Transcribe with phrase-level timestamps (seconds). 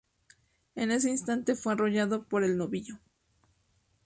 [0.73, 2.95] En ese instante fue arrollado por el novillo.